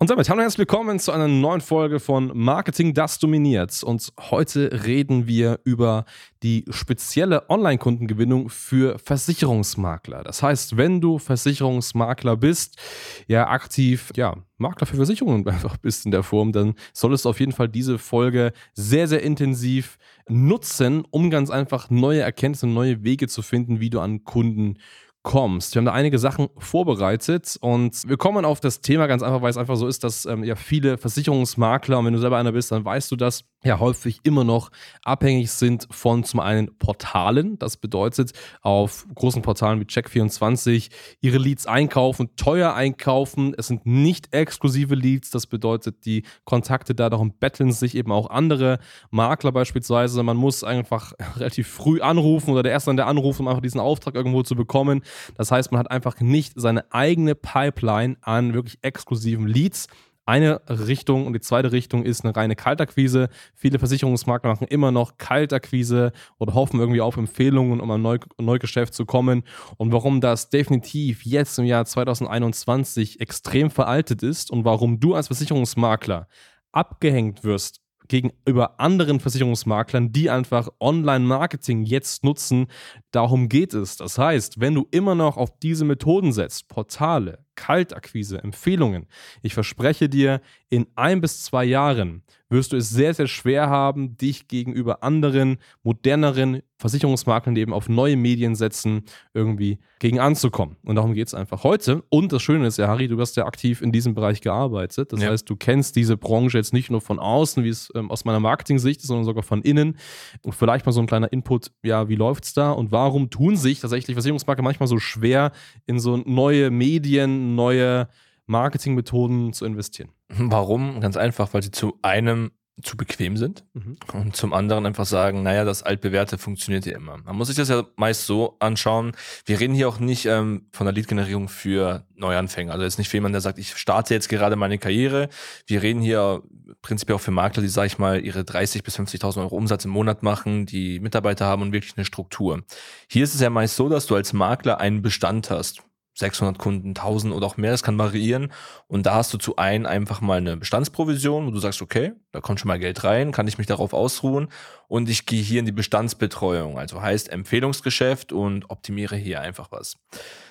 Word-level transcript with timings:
Und 0.00 0.10
damit 0.10 0.28
hallo 0.28 0.36
und 0.38 0.42
herzlich 0.42 0.60
willkommen 0.60 1.00
zu 1.00 1.10
einer 1.10 1.26
neuen 1.26 1.60
Folge 1.60 1.98
von 1.98 2.30
Marketing, 2.32 2.94
das 2.94 3.18
dominiert. 3.18 3.82
Und 3.82 4.12
heute 4.30 4.84
reden 4.84 5.26
wir 5.26 5.58
über 5.64 6.04
die 6.44 6.64
spezielle 6.70 7.50
Online-Kundengewinnung 7.50 8.48
für 8.48 9.00
Versicherungsmakler. 9.00 10.22
Das 10.22 10.40
heißt, 10.40 10.76
wenn 10.76 11.00
du 11.00 11.18
Versicherungsmakler 11.18 12.36
bist, 12.36 12.78
ja 13.26 13.48
aktiv, 13.48 14.12
ja, 14.14 14.36
Makler 14.56 14.86
für 14.86 14.94
Versicherungen 14.94 15.44
einfach 15.48 15.78
bist 15.78 16.04
in 16.04 16.12
der 16.12 16.22
Form, 16.22 16.52
dann 16.52 16.74
solltest 16.92 17.24
du 17.24 17.30
auf 17.30 17.40
jeden 17.40 17.50
Fall 17.50 17.68
diese 17.68 17.98
Folge 17.98 18.52
sehr, 18.74 19.08
sehr 19.08 19.24
intensiv 19.24 19.98
nutzen, 20.28 21.04
um 21.10 21.28
ganz 21.28 21.50
einfach 21.50 21.90
neue 21.90 22.20
Erkenntnisse, 22.20 22.68
neue 22.68 23.02
Wege 23.02 23.26
zu 23.26 23.42
finden, 23.42 23.80
wie 23.80 23.90
du 23.90 23.98
an 23.98 24.22
Kunden 24.22 24.78
kommst. 25.22 25.74
Wir 25.74 25.80
haben 25.80 25.86
da 25.86 25.92
einige 25.92 26.18
Sachen 26.18 26.48
vorbereitet 26.58 27.56
und 27.60 28.08
wir 28.08 28.16
kommen 28.16 28.44
auf 28.44 28.60
das 28.60 28.80
Thema 28.80 29.06
ganz 29.06 29.22
einfach, 29.22 29.42
weil 29.42 29.50
es 29.50 29.56
einfach 29.56 29.76
so 29.76 29.86
ist, 29.86 30.04
dass 30.04 30.24
ähm, 30.26 30.44
ja 30.44 30.54
viele 30.54 30.96
Versicherungsmakler, 30.96 31.98
und 31.98 32.06
wenn 32.06 32.12
du 32.12 32.18
selber 32.18 32.38
einer 32.38 32.52
bist, 32.52 32.72
dann 32.72 32.84
weißt 32.84 33.10
du 33.10 33.16
das, 33.16 33.44
ja 33.64 33.80
häufig 33.80 34.20
immer 34.22 34.44
noch 34.44 34.70
abhängig 35.02 35.50
sind 35.50 35.88
von 35.90 36.22
zum 36.22 36.40
einen 36.40 36.78
Portalen. 36.78 37.58
Das 37.58 37.76
bedeutet, 37.76 38.32
auf 38.62 39.06
großen 39.14 39.42
Portalen 39.42 39.80
wie 39.80 39.84
Check24 39.84 40.90
ihre 41.20 41.38
Leads 41.38 41.66
einkaufen, 41.66 42.36
teuer 42.36 42.74
einkaufen. 42.74 43.54
Es 43.58 43.66
sind 43.66 43.84
nicht 43.84 44.32
exklusive 44.32 44.94
Leads. 44.94 45.30
Das 45.30 45.46
bedeutet, 45.46 46.04
die 46.04 46.22
Kontakte 46.44 46.94
da 46.94 47.10
darum 47.10 47.32
betteln 47.32 47.72
sich 47.72 47.96
eben 47.96 48.12
auch 48.12 48.30
andere 48.30 48.78
Makler 49.10 49.50
beispielsweise. 49.50 50.22
Man 50.22 50.36
muss 50.36 50.62
einfach 50.62 51.12
relativ 51.36 51.68
früh 51.68 52.00
anrufen 52.00 52.52
oder 52.52 52.62
der 52.62 52.72
Erste, 52.72 52.94
der 52.94 53.08
anruft, 53.08 53.40
um 53.40 53.48
einfach 53.48 53.62
diesen 53.62 53.80
Auftrag 53.80 54.14
irgendwo 54.14 54.42
zu 54.42 54.54
bekommen. 54.54 55.02
Das 55.36 55.50
heißt, 55.50 55.72
man 55.72 55.78
hat 55.80 55.90
einfach 55.90 56.20
nicht 56.20 56.54
seine 56.56 56.92
eigene 56.92 57.34
Pipeline 57.34 58.16
an 58.22 58.54
wirklich 58.54 58.78
exklusiven 58.82 59.46
Leads 59.46 59.88
eine 60.28 60.60
Richtung 60.68 61.26
und 61.26 61.32
die 61.32 61.40
zweite 61.40 61.72
Richtung 61.72 62.04
ist 62.04 62.22
eine 62.22 62.36
reine 62.36 62.54
Kaltakquise. 62.54 63.30
Viele 63.54 63.78
Versicherungsmakler 63.78 64.50
machen 64.50 64.68
immer 64.68 64.92
noch 64.92 65.16
Kaltakquise 65.16 66.12
oder 66.38 66.52
hoffen 66.52 66.78
irgendwie 66.78 67.00
auf 67.00 67.16
Empfehlungen, 67.16 67.80
um 67.80 67.90
an 67.90 68.02
Neu 68.02 68.18
Neugeschäft 68.38 68.92
zu 68.92 69.06
kommen. 69.06 69.42
Und 69.78 69.90
warum 69.90 70.20
das 70.20 70.50
definitiv 70.50 71.24
jetzt 71.24 71.58
im 71.58 71.64
Jahr 71.64 71.86
2021 71.86 73.20
extrem 73.20 73.70
veraltet 73.70 74.22
ist 74.22 74.50
und 74.50 74.66
warum 74.66 75.00
du 75.00 75.14
als 75.14 75.28
Versicherungsmakler 75.28 76.28
abgehängt 76.72 77.42
wirst 77.42 77.80
gegenüber 78.08 78.80
anderen 78.80 79.20
Versicherungsmaklern, 79.20 80.12
die 80.12 80.30
einfach 80.30 80.68
Online-Marketing 80.80 81.82
jetzt 81.82 82.24
nutzen. 82.24 82.66
Darum 83.10 83.48
geht 83.48 83.74
es. 83.74 83.96
Das 83.96 84.18
heißt, 84.18 84.60
wenn 84.60 84.74
du 84.74 84.86
immer 84.90 85.14
noch 85.14 85.36
auf 85.36 85.58
diese 85.60 85.84
Methoden 85.84 86.32
setzt, 86.32 86.68
Portale, 86.68 87.44
Kaltakquise, 87.58 88.38
Empfehlungen, 88.38 89.06
ich 89.42 89.52
verspreche 89.52 90.08
dir, 90.08 90.40
in 90.70 90.86
ein 90.94 91.20
bis 91.20 91.42
zwei 91.42 91.64
Jahren 91.64 92.22
wirst 92.50 92.72
du 92.72 92.76
es 92.76 92.88
sehr, 92.88 93.12
sehr 93.14 93.26
schwer 93.26 93.68
haben, 93.68 94.16
dich 94.16 94.48
gegenüber 94.48 95.02
anderen, 95.02 95.58
moderneren 95.82 96.62
Versicherungsmaklern, 96.78 97.54
die 97.54 97.60
eben 97.60 97.72
auf 97.72 97.88
neue 97.88 98.16
Medien 98.16 98.54
setzen, 98.54 99.02
irgendwie 99.34 99.78
gegen 99.98 100.20
anzukommen. 100.20 100.76
Und 100.84 100.94
darum 100.94 101.12
geht 101.12 101.26
es 101.26 101.34
einfach 101.34 101.64
heute. 101.64 102.04
Und 102.08 102.32
das 102.32 102.40
Schöne 102.40 102.68
ist 102.68 102.78
ja, 102.78 102.86
Harry, 102.86 103.08
du 103.08 103.20
hast 103.20 103.36
ja 103.36 103.46
aktiv 103.46 103.82
in 103.82 103.90
diesem 103.90 104.14
Bereich 104.14 104.40
gearbeitet. 104.40 105.12
Das 105.12 105.20
ja. 105.20 105.30
heißt, 105.30 105.50
du 105.50 105.56
kennst 105.56 105.96
diese 105.96 106.16
Branche 106.16 106.56
jetzt 106.56 106.72
nicht 106.72 106.88
nur 106.90 107.00
von 107.00 107.18
außen, 107.18 107.64
wie 107.64 107.68
es 107.68 107.90
ähm, 107.96 108.10
aus 108.10 108.24
meiner 108.24 108.38
Marketing-Sicht 108.38 109.00
ist, 109.00 109.08
sondern 109.08 109.24
sogar 109.24 109.42
von 109.42 109.60
innen. 109.62 109.98
Und 110.42 110.54
vielleicht 110.54 110.86
mal 110.86 110.92
so 110.92 111.00
ein 111.00 111.08
kleiner 111.08 111.32
Input, 111.32 111.72
ja, 111.82 112.08
wie 112.08 112.14
läuft 112.14 112.44
es 112.44 112.54
da 112.54 112.70
und 112.70 112.92
warum 112.92 113.28
tun 113.28 113.56
sich 113.56 113.80
tatsächlich 113.80 114.14
Versicherungsmakler 114.14 114.62
manchmal 114.62 114.86
so 114.86 115.00
schwer, 115.00 115.50
in 115.86 115.98
so 115.98 116.16
neue 116.16 116.70
Medien, 116.70 117.47
neue 117.54 118.08
Marketingmethoden 118.46 119.52
zu 119.52 119.64
investieren? 119.64 120.10
Warum? 120.28 121.00
Ganz 121.00 121.16
einfach, 121.16 121.54
weil 121.54 121.62
sie 121.62 121.70
zu 121.70 121.98
einem 122.02 122.50
zu 122.82 122.96
bequem 122.96 123.36
sind 123.36 123.64
mhm. 123.74 123.96
und 124.12 124.36
zum 124.36 124.52
anderen 124.52 124.86
einfach 124.86 125.06
sagen, 125.06 125.42
naja, 125.42 125.64
das 125.64 125.82
altbewährte 125.82 126.38
funktioniert 126.38 126.86
ja 126.86 126.96
immer. 126.96 127.18
Man 127.18 127.36
muss 127.36 127.48
sich 127.48 127.56
das 127.56 127.68
ja 127.68 127.84
meist 127.96 128.26
so 128.26 128.56
anschauen. 128.60 129.12
Wir 129.46 129.58
reden 129.58 129.74
hier 129.74 129.88
auch 129.88 129.98
nicht 129.98 130.26
ähm, 130.26 130.66
von 130.72 130.84
der 130.84 130.94
Lead-Generierung 130.94 131.48
für 131.48 132.04
Neuanfänger. 132.14 132.72
Also 132.72 132.84
jetzt 132.84 132.98
nicht 132.98 133.08
für 133.08 133.16
jemanden, 133.16 133.34
der 133.34 133.40
sagt, 133.40 133.58
ich 133.58 133.76
starte 133.76 134.14
jetzt 134.14 134.28
gerade 134.28 134.56
meine 134.56 134.78
Karriere. 134.78 135.28
Wir 135.66 135.82
reden 135.82 136.00
hier 136.00 136.42
prinzipiell 136.82 137.16
auch 137.16 137.20
für 137.20 137.30
Makler, 137.30 137.62
die, 137.62 137.68
sag 137.68 137.86
ich 137.86 137.98
mal, 137.98 138.24
ihre 138.24 138.40
30.000 138.40 138.84
bis 138.84 138.98
50.000 138.98 139.38
Euro 139.38 139.56
Umsatz 139.56 139.84
im 139.84 139.90
Monat 139.90 140.22
machen, 140.22 140.66
die 140.66 141.00
Mitarbeiter 141.00 141.46
haben 141.46 141.62
und 141.62 141.72
wirklich 141.72 141.96
eine 141.96 142.04
Struktur. 142.04 142.62
Hier 143.08 143.24
ist 143.24 143.34
es 143.34 143.40
ja 143.40 143.50
meist 143.50 143.76
so, 143.76 143.88
dass 143.88 144.06
du 144.06 144.14
als 144.14 144.32
Makler 144.32 144.78
einen 144.78 145.02
Bestand 145.02 145.50
hast. 145.50 145.82
600 146.18 146.58
Kunden, 146.58 146.88
1000 146.88 147.32
oder 147.32 147.46
auch 147.46 147.56
mehr, 147.56 147.70
das 147.70 147.84
kann 147.84 147.96
variieren. 147.96 148.52
Und 148.88 149.06
da 149.06 149.14
hast 149.14 149.32
du 149.32 149.38
zu 149.38 149.56
ein 149.56 149.86
einfach 149.86 150.20
mal 150.20 150.38
eine 150.38 150.56
Bestandsprovision, 150.56 151.46
wo 151.46 151.50
du 151.50 151.58
sagst, 151.58 151.80
okay, 151.80 152.12
da 152.32 152.40
kommt 152.40 152.58
schon 152.58 152.68
mal 152.68 152.78
Geld 152.78 153.04
rein, 153.04 153.30
kann 153.30 153.46
ich 153.46 153.56
mich 153.56 153.68
darauf 153.68 153.92
ausruhen 153.92 154.48
und 154.88 155.08
ich 155.08 155.26
gehe 155.26 155.42
hier 155.42 155.60
in 155.60 155.66
die 155.66 155.72
Bestandsbetreuung, 155.72 156.78
also 156.78 157.00
heißt 157.00 157.30
Empfehlungsgeschäft 157.30 158.32
und 158.32 158.68
optimiere 158.68 159.16
hier 159.16 159.40
einfach 159.40 159.70
was. 159.70 159.96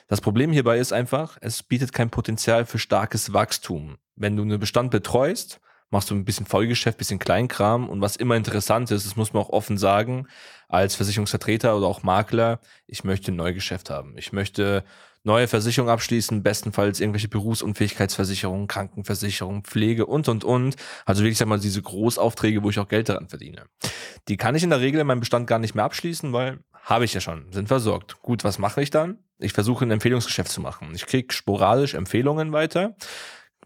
Das 0.08 0.22
Problem 0.22 0.54
hierbei 0.54 0.78
ist 0.78 0.94
einfach, 0.94 1.38
es 1.42 1.64
bietet 1.64 1.92
kein 1.92 2.10
Potenzial 2.10 2.66
für 2.66 2.80
starkes 2.80 3.34
Wachstum. 3.34 3.98
Wenn 4.16 4.38
du 4.38 4.44
einen 4.44 4.60
Bestand 4.60 4.90
betreust, 4.90 5.60
machst 5.90 6.10
du 6.10 6.16
ein 6.16 6.26
bisschen 6.26 6.46
Vollgeschäft, 6.46 6.98
bisschen 6.98 7.20
Kleinkram 7.20 7.90
und 7.90 8.02
was 8.02 8.16
immer 8.16 8.36
interessant 8.36 8.90
ist, 8.92 9.06
das 9.06 9.16
muss 9.16 9.34
man 9.34 9.44
auch 9.44 9.50
offen 9.50 9.78
sagen, 9.78 10.28
als 10.68 10.96
Versicherungsvertreter 10.96 11.78
oder 11.78 11.88
auch 11.88 12.04
Makler, 12.04 12.60
ich 12.88 13.04
möchte 13.04 13.32
ein 13.32 13.36
Neugeschäft 13.36 13.90
haben. 13.90 14.18
Ich 14.18 14.34
möchte 14.34 14.84
neue 15.24 15.48
Versicherungen 15.48 15.94
abschließen, 15.94 16.44
bestenfalls 16.44 17.00
irgendwelche 17.00 17.28
Berufsunfähigkeitsversicherungen, 17.28 18.68
Krankenversicherungen, 18.68 19.64
Pflege 19.64 20.06
und, 20.06 20.28
und, 20.28 20.44
und. 20.44 20.76
Also 21.06 21.24
wirklich, 21.24 21.38
sag 21.38 21.48
mal, 21.48 21.60
diese 21.60 21.82
Großaufträge, 21.82 22.64
wo 22.64 22.70
ich 22.70 22.80
auch 22.80 22.88
Geld 22.88 23.10
daran 23.10 23.30
verdiene. 23.30 23.66
Die 24.28 24.38
kann 24.38 24.56
ich 24.56 24.64
in 24.64 24.70
der 24.70 24.82
Regel 24.82 25.02
in 25.02 25.08
meinem 25.08 25.20
Bestand 25.20 25.48
gar 25.48 25.60
nicht 25.60 25.76
mehr 25.76 25.86
abschließen, 25.86 26.34
weil 26.34 26.60
habe 26.84 27.06
ich 27.06 27.14
ja 27.14 27.20
schon, 27.22 27.52
sind 27.52 27.68
versorgt. 27.68 28.22
Gut, 28.22 28.44
was 28.44 28.60
mache 28.60 28.82
ich 28.82 28.90
dann? 28.90 29.20
Ich 29.40 29.54
versuche 29.54 29.86
ein 29.86 29.92
Empfehlungsgeschäft 29.92 30.50
zu 30.50 30.62
machen. 30.62 30.92
Ich 30.96 31.06
kriege 31.06 31.34
sporadisch 31.34 31.94
Empfehlungen 31.94 32.54
weiter, 32.54 32.96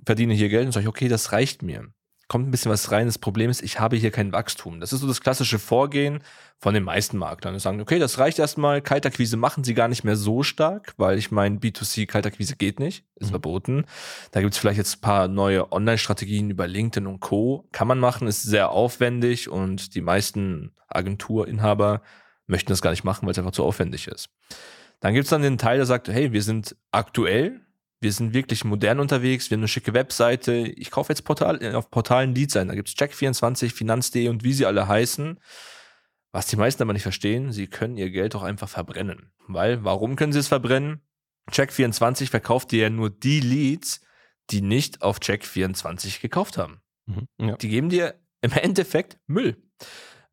verdiene 0.05 0.33
hier 0.33 0.49
Geld 0.49 0.65
und 0.65 0.71
sage, 0.71 0.89
okay, 0.89 1.07
das 1.07 1.31
reicht 1.31 1.61
mir 1.61 1.93
kommt 2.31 2.47
ein 2.47 2.51
bisschen 2.51 2.71
was 2.71 2.93
rein. 2.93 3.07
Das 3.07 3.17
Problem 3.17 3.49
ist, 3.49 3.61
ich 3.61 3.81
habe 3.81 3.97
hier 3.97 4.09
kein 4.09 4.31
Wachstum. 4.31 4.79
Das 4.79 4.93
ist 4.93 5.01
so 5.01 5.07
das 5.07 5.19
klassische 5.19 5.59
Vorgehen 5.59 6.23
von 6.59 6.73
den 6.73 6.85
meisten 6.85 7.17
Maklern. 7.17 7.53
Die 7.53 7.59
sagen, 7.59 7.81
okay, 7.81 7.99
das 7.99 8.19
reicht 8.19 8.39
erstmal. 8.39 8.81
Kaltakquise 8.81 9.35
machen 9.35 9.65
sie 9.65 9.73
gar 9.73 9.89
nicht 9.89 10.05
mehr 10.05 10.15
so 10.15 10.41
stark, 10.41 10.93
weil 10.95 11.17
ich 11.17 11.31
meine, 11.31 11.57
B2C 11.57 12.05
Kaltakquise 12.05 12.55
geht 12.55 12.79
nicht, 12.79 13.03
ist 13.17 13.27
mhm. 13.27 13.31
verboten. 13.31 13.85
Da 14.31 14.39
gibt 14.39 14.53
es 14.53 14.59
vielleicht 14.59 14.77
jetzt 14.77 14.99
ein 14.99 15.01
paar 15.01 15.27
neue 15.27 15.73
Online-Strategien 15.73 16.49
über 16.49 16.67
LinkedIn 16.67 17.05
und 17.05 17.19
Co. 17.19 17.67
Kann 17.73 17.89
man 17.89 17.99
machen, 17.99 18.29
ist 18.29 18.43
sehr 18.43 18.69
aufwendig 18.69 19.49
und 19.49 19.93
die 19.93 20.01
meisten 20.01 20.71
Agenturinhaber 20.87 22.01
möchten 22.47 22.71
das 22.71 22.81
gar 22.81 22.91
nicht 22.91 23.03
machen, 23.03 23.25
weil 23.25 23.33
es 23.33 23.39
einfach 23.39 23.51
zu 23.51 23.65
aufwendig 23.65 24.07
ist. 24.07 24.29
Dann 25.01 25.13
gibt 25.13 25.25
es 25.25 25.31
dann 25.31 25.41
den 25.41 25.57
Teil, 25.57 25.75
der 25.75 25.85
sagt, 25.85 26.07
hey, 26.07 26.31
wir 26.31 26.43
sind 26.43 26.77
aktuell, 26.91 27.59
wir 28.01 28.11
sind 28.11 28.33
wirklich 28.33 28.65
modern 28.65 28.99
unterwegs, 28.99 29.49
wir 29.49 29.55
haben 29.55 29.61
eine 29.61 29.67
schicke 29.67 29.93
Webseite. 29.93 30.53
Ich 30.53 30.89
kaufe 30.89 31.13
jetzt 31.13 31.23
Portal, 31.23 31.63
äh, 31.63 31.73
auf 31.73 31.91
Portalen 31.91 32.33
Leads 32.33 32.57
ein. 32.57 32.67
Da 32.67 32.75
gibt 32.75 32.89
es 32.89 32.95
Check24, 32.95 33.71
Finanz.de 33.71 34.27
und 34.27 34.43
wie 34.43 34.53
sie 34.53 34.65
alle 34.65 34.87
heißen. 34.87 35.39
Was 36.31 36.47
die 36.47 36.55
meisten 36.55 36.81
aber 36.81 36.93
nicht 36.93 37.03
verstehen, 37.03 37.51
sie 37.51 37.67
können 37.67 37.97
ihr 37.97 38.09
Geld 38.09 38.35
auch 38.35 38.43
einfach 38.43 38.69
verbrennen. 38.69 39.31
Weil, 39.47 39.83
warum 39.83 40.15
können 40.15 40.33
sie 40.33 40.39
es 40.39 40.47
verbrennen? 40.47 41.01
Check24 41.51 42.29
verkauft 42.29 42.71
dir 42.71 42.83
ja 42.83 42.89
nur 42.89 43.09
die 43.09 43.39
Leads, 43.39 44.01
die 44.49 44.61
nicht 44.61 45.01
auf 45.01 45.19
Check24 45.19 46.21
gekauft 46.21 46.57
haben. 46.57 46.81
Mhm, 47.05 47.27
ja. 47.39 47.55
Die 47.57 47.69
geben 47.69 47.89
dir 47.89 48.15
im 48.41 48.51
Endeffekt 48.53 49.19
Müll. 49.27 49.61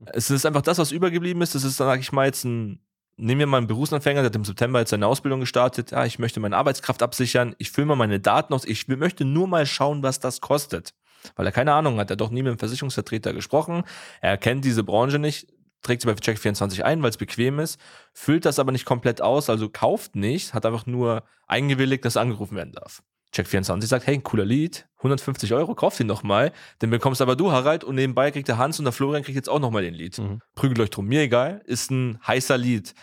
Es 0.06 0.30
ist 0.30 0.46
einfach 0.46 0.62
das, 0.62 0.78
was 0.78 0.92
übergeblieben 0.92 1.42
ist. 1.42 1.54
Das 1.54 1.64
ist, 1.64 1.76
sag 1.76 2.00
ich 2.00 2.12
mal, 2.12 2.26
jetzt 2.26 2.44
ein 2.44 2.80
nehmen 3.18 3.40
wir 3.40 3.46
mal 3.46 3.58
einen 3.58 3.66
Berufsanfänger, 3.66 4.20
der 4.22 4.30
hat 4.30 4.36
im 4.36 4.44
September 4.44 4.78
jetzt 4.80 4.90
seine 4.90 5.06
Ausbildung 5.06 5.40
gestartet. 5.40 5.90
Ja, 5.90 6.04
ich 6.06 6.18
möchte 6.18 6.40
meine 6.40 6.56
Arbeitskraft 6.56 7.02
absichern. 7.02 7.54
Ich 7.58 7.70
fülle 7.70 7.86
mal 7.86 7.96
meine 7.96 8.20
Daten 8.20 8.54
aus. 8.54 8.64
Ich 8.64 8.88
möchte 8.88 9.24
nur 9.24 9.48
mal 9.48 9.66
schauen, 9.66 10.02
was 10.02 10.20
das 10.20 10.40
kostet. 10.40 10.94
Weil 11.36 11.46
er 11.46 11.52
keine 11.52 11.74
Ahnung 11.74 11.98
hat. 11.98 12.10
Er 12.10 12.12
hat 12.12 12.20
doch 12.20 12.30
nie 12.30 12.42
mit 12.42 12.50
einem 12.50 12.58
Versicherungsvertreter 12.58 13.32
gesprochen. 13.32 13.82
Er 14.20 14.38
kennt 14.38 14.64
diese 14.64 14.84
Branche 14.84 15.18
nicht. 15.18 15.48
Trägt 15.82 16.02
sie 16.02 16.06
bei 16.06 16.14
Check24 16.14 16.82
ein, 16.82 17.02
weil 17.02 17.10
es 17.10 17.16
bequem 17.16 17.58
ist. 17.58 17.78
Füllt 18.12 18.44
das 18.44 18.58
aber 18.58 18.72
nicht 18.72 18.84
komplett 18.84 19.20
aus. 19.20 19.50
Also 19.50 19.68
kauft 19.68 20.16
nicht. 20.16 20.54
Hat 20.54 20.64
einfach 20.64 20.86
nur 20.86 21.24
eingewilligt, 21.46 22.04
dass 22.04 22.16
angerufen 22.16 22.56
werden 22.56 22.72
darf. 22.72 23.02
Check24 23.34 23.86
sagt, 23.86 24.06
hey, 24.06 24.14
ein 24.14 24.22
cooler 24.22 24.44
Lied, 24.44 24.88
150 24.98 25.52
Euro, 25.52 25.74
kauf 25.74 25.96
den 25.96 26.06
noch 26.06 26.22
mal, 26.22 26.52
den 26.82 26.90
bekommst 26.90 27.20
aber 27.20 27.36
du, 27.36 27.52
Harald, 27.52 27.84
und 27.84 27.94
nebenbei 27.94 28.30
kriegt 28.30 28.48
der 28.48 28.58
Hans 28.58 28.78
und 28.78 28.84
der 28.84 28.92
Florian 28.92 29.22
kriegt 29.22 29.36
jetzt 29.36 29.48
auch 29.48 29.60
noch 29.60 29.70
mal 29.70 29.82
den 29.82 29.94
Lied. 29.94 30.18
Mhm. 30.18 30.40
Prügelt 30.54 30.80
euch 30.80 30.90
drum, 30.90 31.06
mir 31.06 31.22
egal, 31.22 31.62
ist 31.64 31.90
ein 31.90 32.18
heißer 32.26 32.56
Lied. 32.56 32.94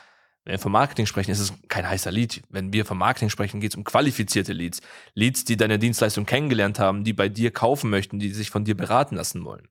Wenn 0.45 0.53
wir 0.53 0.59
vom 0.59 0.73
Marketing 0.73 1.07
sprechen, 1.07 1.31
ist 1.31 1.39
es 1.39 1.53
kein 1.69 1.89
heißer 1.89 2.11
Lead. 2.11 2.43
Wenn 2.49 2.71
wir 2.71 2.85
vom 2.85 2.99
Marketing 2.99 3.31
sprechen, 3.31 3.59
geht 3.59 3.71
es 3.71 3.77
um 3.77 3.83
qualifizierte 3.83 4.53
Leads. 4.53 4.79
Leads, 5.15 5.43
die 5.43 5.57
deine 5.57 5.79
Dienstleistung 5.79 6.27
kennengelernt 6.27 6.77
haben, 6.77 7.03
die 7.03 7.13
bei 7.13 7.29
dir 7.29 7.49
kaufen 7.49 7.89
möchten, 7.89 8.19
die 8.19 8.29
sich 8.29 8.51
von 8.51 8.63
dir 8.63 8.77
beraten 8.77 9.15
lassen 9.15 9.43
wollen. 9.43 9.67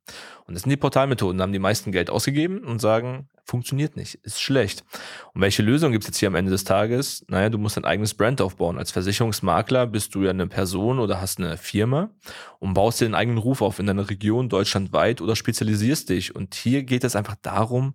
Und 0.46 0.54
das 0.54 0.64
sind 0.64 0.70
die 0.70 0.76
Portalmethoden. 0.76 1.38
Da 1.38 1.42
haben 1.42 1.52
die 1.52 1.60
meisten 1.60 1.92
Geld 1.92 2.10
ausgegeben 2.10 2.64
und 2.64 2.80
sagen, 2.80 3.28
funktioniert 3.44 3.94
nicht, 3.94 4.16
ist 4.24 4.40
schlecht. 4.40 4.84
Und 5.32 5.42
welche 5.42 5.62
Lösung 5.62 5.92
gibt 5.92 6.02
es 6.02 6.08
jetzt 6.08 6.18
hier 6.18 6.28
am 6.28 6.34
Ende 6.34 6.50
des 6.50 6.64
Tages? 6.64 7.24
Naja, 7.28 7.50
du 7.50 7.58
musst 7.58 7.76
dein 7.76 7.84
eigenes 7.84 8.14
Brand 8.14 8.40
aufbauen. 8.40 8.76
Als 8.76 8.90
Versicherungsmakler 8.90 9.86
bist 9.86 10.12
du 10.16 10.24
ja 10.24 10.30
eine 10.30 10.48
Person 10.48 10.98
oder 10.98 11.20
hast 11.20 11.38
eine 11.38 11.56
Firma 11.56 12.10
und 12.58 12.74
baust 12.74 13.00
dir 13.00 13.04
den 13.04 13.14
eigenen 13.14 13.38
Ruf 13.38 13.62
auf 13.62 13.78
in 13.78 13.86
deiner 13.86 14.10
Region 14.10 14.48
deutschlandweit 14.48 15.20
oder 15.20 15.36
spezialisierst 15.36 16.08
dich. 16.08 16.34
Und 16.34 16.56
hier 16.56 16.82
geht 16.82 17.04
es 17.04 17.14
einfach 17.14 17.36
darum, 17.42 17.94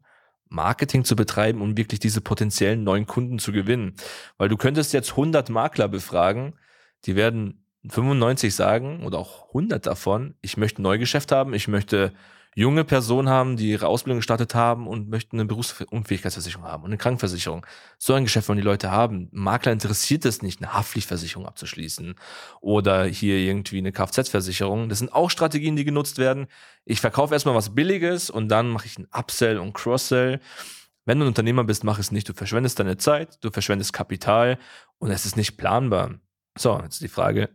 Marketing 0.50 1.04
zu 1.06 1.16
betreiben, 1.16 1.62
um 1.62 1.78
wirklich 1.78 2.00
diese 2.00 2.22
potenziellen 2.22 2.84
neuen 2.84 3.06
Kunden 3.06 3.40
zu 3.40 3.52
gewinnen. 3.52 3.96
Weil 4.38 4.50
du 4.50 4.58
könntest 4.58 4.94
jetzt 4.94 5.12
100 5.12 5.50
Makler 5.50 5.88
befragen, 5.88 6.56
die 7.06 7.16
werden 7.16 7.66
95 7.88 8.54
sagen 8.54 9.06
oder 9.06 9.20
auch 9.20 9.48
100 9.50 9.86
davon, 9.86 10.36
ich 10.42 10.58
möchte 10.58 10.82
ein 10.82 10.84
Neugeschäft 10.84 11.32
haben, 11.32 11.54
ich 11.54 11.68
möchte 11.68 12.14
junge 12.60 12.84
Personen 12.84 13.30
haben, 13.30 13.56
die 13.56 13.72
ihre 13.72 13.88
Ausbildung 13.88 14.20
gestartet 14.20 14.54
haben 14.54 14.88
und 14.88 15.10
möchten 15.10 15.38
eine 15.38 15.46
Berufsunfähigkeitsversicherung 15.46 16.66
haben 16.66 16.84
und 16.84 16.90
eine 16.90 16.98
Krankenversicherung. 16.98 17.66
So 17.98 18.14
ein 18.14 18.26
Geschäft 18.26 18.50
wollen 18.50 18.58
die 18.58 18.64
Leute 18.64 18.92
haben. 18.92 19.30
Makler 19.32 19.72
interessiert 19.72 20.26
es 20.26 20.42
nicht, 20.42 20.62
eine 20.62 20.74
Haftpflichtversicherung 20.74 21.46
abzuschließen 21.46 22.16
oder 22.60 23.06
hier 23.06 23.38
irgendwie 23.38 23.78
eine 23.78 23.94
Kfz-Versicherung. 23.94 24.90
Das 24.90 25.00
sind 25.00 25.14
auch 25.14 25.30
Strategien, 25.30 25.78
die 25.78 25.86
genutzt 25.86 26.18
werden. 26.18 26.48
Ich 26.84 27.00
verkaufe 27.00 27.34
erstmal 27.34 27.56
was 27.56 27.76
Billiges 27.76 28.30
und 28.30 28.50
dann 28.50 28.70
mache 28.70 28.88
ich 28.88 28.98
einen 28.98 29.08
Upsell 29.14 29.58
und 29.58 29.74
Cross-Sell. 29.74 30.42
Wenn 31.06 31.20
du 31.20 31.26
ein 31.26 31.30
Unternehmer 31.30 31.64
bist, 31.64 31.86
mach 31.86 31.98
es 31.98 32.12
nicht. 32.12 32.28
Du 32.28 32.34
verschwendest 32.34 32.78
deine 32.80 32.98
Zeit, 32.98 33.38
du 33.42 33.52
verschwendest 33.52 33.94
Kapital 33.94 34.60
und 34.98 35.12
es 35.12 35.26
ist 35.26 35.38
nicht 35.38 35.56
planbar. 35.56 36.20
So, 36.58 36.78
jetzt 36.84 37.00
die 37.02 37.08
Frage, 37.08 37.50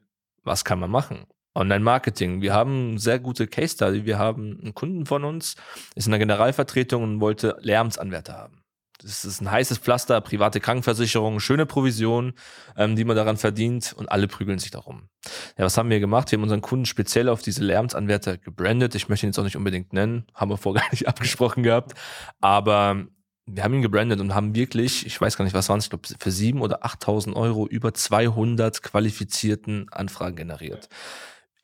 was 0.44 0.64
kann 0.64 0.80
man 0.80 0.90
machen? 0.90 1.26
Online-Marketing. 1.54 2.42
Wir 2.42 2.52
haben 2.52 2.98
sehr 2.98 3.18
gute 3.18 3.46
Case 3.46 3.74
Study. 3.74 4.04
Wir 4.04 4.18
haben 4.18 4.58
einen 4.60 4.74
Kunden 4.74 5.06
von 5.06 5.24
uns, 5.24 5.54
ist 5.94 6.06
in 6.06 6.12
der 6.12 6.18
Generalvertretung 6.18 7.02
und 7.02 7.20
wollte 7.20 7.56
Lärmsanwärter 7.60 8.34
haben. 8.34 8.64
Das 9.02 9.24
ist 9.24 9.40
ein 9.40 9.50
heißes 9.50 9.78
Pflaster, 9.78 10.20
private 10.20 10.60
Krankenversicherung, 10.60 11.40
schöne 11.40 11.66
Provision, 11.66 12.32
ähm, 12.76 12.96
die 12.96 13.04
man 13.04 13.16
daran 13.16 13.36
verdient 13.36 13.92
und 13.96 14.10
alle 14.10 14.28
prügeln 14.28 14.58
sich 14.58 14.70
darum. 14.70 15.08
Ja, 15.58 15.64
was 15.64 15.76
haben 15.76 15.90
wir 15.90 16.00
gemacht? 16.00 16.30
Wir 16.30 16.38
haben 16.38 16.44
unseren 16.44 16.62
Kunden 16.62 16.86
speziell 16.86 17.28
auf 17.28 17.42
diese 17.42 17.62
Lärmsanwärter 17.62 18.38
gebrandet. 18.38 18.94
Ich 18.94 19.08
möchte 19.08 19.26
ihn 19.26 19.30
jetzt 19.30 19.38
auch 19.38 19.44
nicht 19.44 19.56
unbedingt 19.56 19.92
nennen, 19.92 20.26
haben 20.34 20.50
wir 20.50 20.56
vorher 20.56 20.82
gar 20.84 20.90
nicht 20.90 21.08
abgesprochen 21.08 21.62
gehabt, 21.62 21.92
aber 22.40 23.06
wir 23.46 23.62
haben 23.62 23.74
ihn 23.74 23.82
gebrandet 23.82 24.20
und 24.20 24.34
haben 24.34 24.54
wirklich, 24.54 25.04
ich 25.04 25.20
weiß 25.20 25.36
gar 25.36 25.44
nicht, 25.44 25.54
was 25.54 25.68
waren 25.68 25.78
es, 25.78 25.84
ich 25.84 25.90
glaube, 25.90 26.08
für 26.18 26.30
sieben 26.30 26.62
oder 26.62 26.84
8.000 26.86 27.34
Euro 27.34 27.66
über 27.66 27.92
200 27.92 28.82
qualifizierten 28.82 29.88
Anfragen 29.90 30.36
generiert. 30.36 30.88
Ja. 30.90 30.98